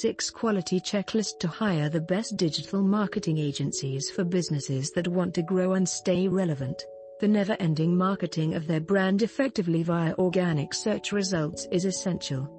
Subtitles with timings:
[0.00, 5.42] 6 quality checklist to hire the best digital marketing agencies for businesses that want to
[5.42, 6.84] grow and stay relevant.
[7.20, 12.52] The never-ending marketing of their brand effectively via organic search results is essential.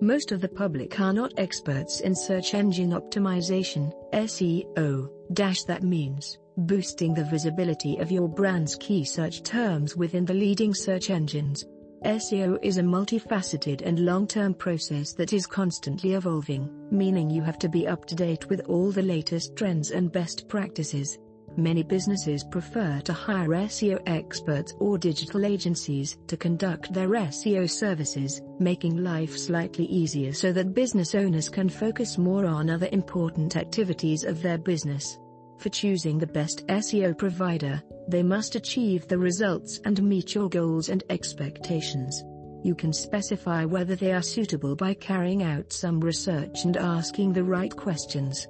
[0.00, 6.38] Most of the public are not experts in search engine optimization, SEO, dash that means
[6.56, 11.64] boosting the visibility of your brand's key search terms within the leading search engines.
[12.04, 17.68] SEO is a multifaceted and long-term process that is constantly evolving, meaning you have to
[17.68, 21.18] be up to date with all the latest trends and best practices.
[21.56, 28.42] Many businesses prefer to hire SEO experts or digital agencies to conduct their SEO services,
[28.60, 34.22] making life slightly easier so that business owners can focus more on other important activities
[34.22, 35.18] of their business.
[35.58, 40.88] For choosing the best SEO provider, they must achieve the results and meet your goals
[40.88, 42.22] and expectations.
[42.62, 47.42] You can specify whether they are suitable by carrying out some research and asking the
[47.42, 48.46] right questions.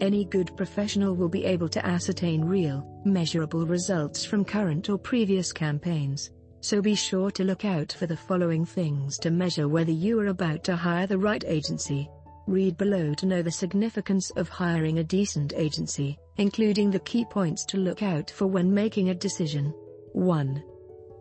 [0.00, 5.52] Any good professional will be able to ascertain real, measurable results from current or previous
[5.52, 6.30] campaigns.
[6.62, 10.28] So be sure to look out for the following things to measure whether you are
[10.28, 12.08] about to hire the right agency.
[12.46, 17.66] Read below to know the significance of hiring a decent agency, including the key points
[17.66, 19.74] to look out for when making a decision.
[20.14, 20.62] 1.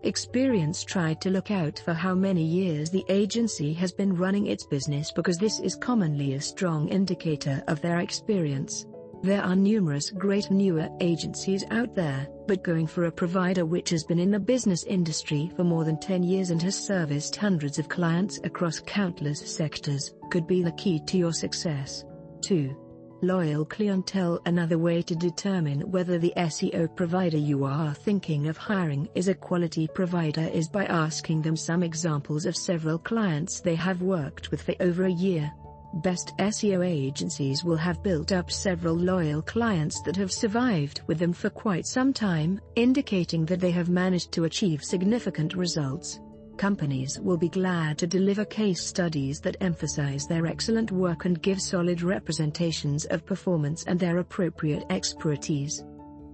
[0.04, 4.66] Experience Try to look out for how many years the agency has been running its
[4.66, 8.86] business because this is commonly a strong indicator of their experience.
[9.22, 14.06] There are numerous great newer agencies out there, but going for a provider which has
[14.06, 17.90] been in the business industry for more than 10 years and has serviced hundreds of
[17.90, 22.06] clients across countless sectors could be the key to your success.
[22.40, 22.89] 2.
[23.22, 29.10] Loyal clientele Another way to determine whether the SEO provider you are thinking of hiring
[29.14, 34.02] is a quality provider is by asking them some examples of several clients they have
[34.02, 35.52] worked with for over a year.
[35.96, 41.34] Best SEO agencies will have built up several loyal clients that have survived with them
[41.34, 46.22] for quite some time, indicating that they have managed to achieve significant results
[46.60, 51.62] companies will be glad to deliver case studies that emphasize their excellent work and give
[51.62, 55.86] solid representations of performance and their appropriate expertise.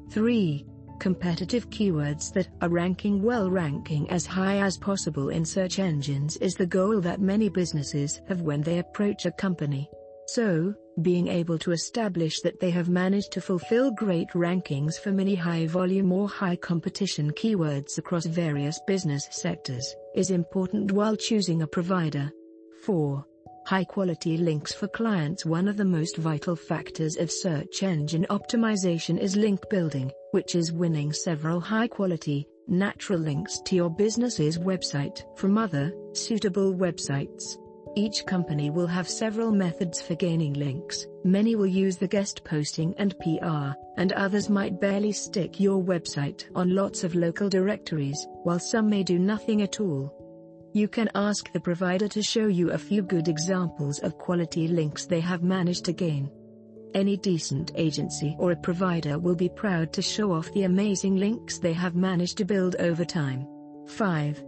[0.10, 0.66] 3.
[1.00, 6.56] Competitive keywords that are ranking well ranking as high as possible in search engines is
[6.56, 9.88] the goal that many businesses have when they approach a company.
[10.30, 15.36] So, being able to establish that they have managed to fulfill great rankings for many
[15.36, 21.68] high volume or high competition keywords across various business sectors is important while choosing a
[21.68, 22.32] provider.
[22.84, 23.26] 4.
[23.68, 29.20] High quality links for clients One of the most vital factors of search engine optimization
[29.20, 35.24] is link building, which is winning several high quality, natural links to your business's website
[35.36, 37.58] from other, suitable websites.
[37.98, 42.94] Each company will have several methods for gaining links, many will use the guest posting
[42.98, 48.60] and PR, and others might barely stick your website on lots of local directories, while
[48.60, 50.14] some may do nothing at all.
[50.74, 55.06] You can ask the provider to show you a few good examples of quality links
[55.06, 56.30] they have managed to gain.
[56.94, 61.60] Any decent agency or a provider will be proud to show off the amazing links
[61.60, 63.48] they have managed to build over time.
[63.88, 64.44] 5.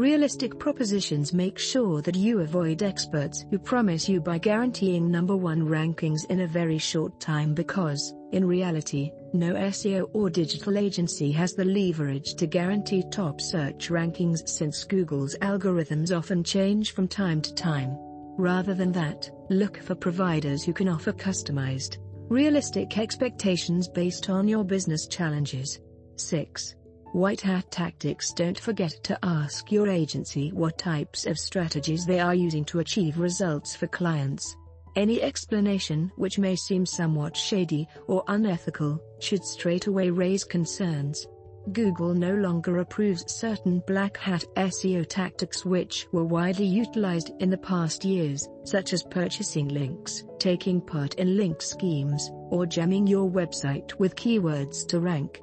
[0.00, 5.60] Realistic propositions make sure that you avoid experts who promise you by guaranteeing number one
[5.60, 11.52] rankings in a very short time because, in reality, no SEO or digital agency has
[11.52, 17.54] the leverage to guarantee top search rankings since Google's algorithms often change from time to
[17.54, 17.94] time.
[18.38, 21.98] Rather than that, look for providers who can offer customized,
[22.30, 25.78] realistic expectations based on your business challenges.
[26.16, 26.74] 6.
[27.12, 32.36] White hat tactics Don't forget to ask your agency what types of strategies they are
[32.36, 34.56] using to achieve results for clients.
[34.94, 41.26] Any explanation which may seem somewhat shady or unethical should straight away raise concerns.
[41.72, 47.58] Google no longer approves certain black hat SEO tactics which were widely utilized in the
[47.58, 53.94] past years, such as purchasing links, taking part in link schemes, or jamming your website
[53.98, 55.40] with keywords to rank.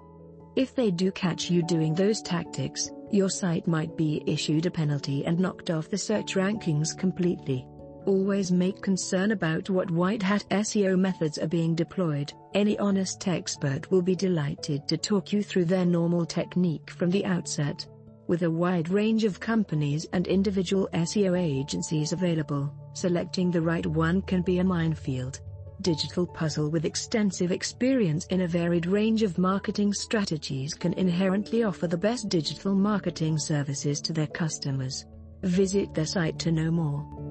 [0.58, 5.24] If they do catch you doing those tactics, your site might be issued a penalty
[5.24, 7.68] and knocked off the search rankings completely.
[8.08, 12.34] Always make concern about what white hat SEO methods are being deployed.
[12.56, 17.24] Any honest expert will be delighted to talk you through their normal technique from the
[17.24, 17.86] outset.
[18.26, 24.24] With a wide range of companies and individual SEO agencies available, selecting the right one
[24.24, 25.40] can be a minefield
[25.82, 31.88] digital puzzle with extensive experience in a varied range of marketing strategies can inherently offer
[31.88, 35.06] the best digital marketing services to their customers.
[35.44, 37.27] Visit their site to know more.